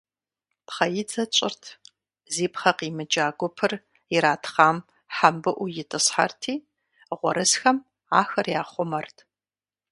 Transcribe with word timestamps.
Пхъэидзэ 0.65 1.23
тщӀырт, 1.31 1.63
зи 2.33 2.45
пхъэ 2.53 2.71
къимыкӀа 2.77 3.25
гупыр 3.37 3.73
иратхъам 4.15 4.77
хьэмбыӀуу 5.15 5.71
итӏысхьэрти, 5.81 6.53
гъуэрысхэм 7.19 7.77
ахэр 8.19 8.47
яхъумэрт. 8.61 9.17